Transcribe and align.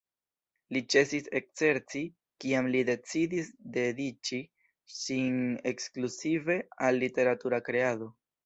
Li 0.75 0.79
ĉesis 0.93 1.27
ekzerci 1.39 2.01
kiam 2.45 2.69
li 2.77 2.81
decidis 2.89 3.51
dediĉi 3.77 4.41
sin 5.01 5.39
ekskluzive 5.75 6.61
al 6.89 7.03
literatura 7.05 7.65
kreado. 7.71 8.15